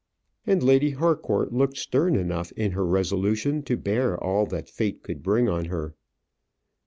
And 0.47 0.63
Lady 0.63 0.89
Harcourt 0.97 1.53
looked 1.53 1.77
stern 1.77 2.15
enough 2.15 2.51
in 2.53 2.71
her 2.71 2.87
resolution 2.87 3.61
to 3.65 3.77
bear 3.77 4.17
all 4.17 4.47
that 4.47 4.67
fate 4.67 5.03
could 5.03 5.21
bring 5.21 5.47
on 5.47 5.65
her. 5.65 5.93